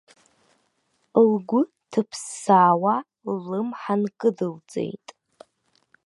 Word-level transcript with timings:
Лгәы 1.29 1.61
ҭыԥсаауа 1.91 2.95
ллымҳа 3.33 3.95
нкыдылҵеит. 4.01 5.07